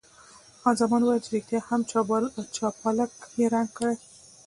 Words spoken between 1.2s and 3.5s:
چې ریښتیا هم جاپلاک یې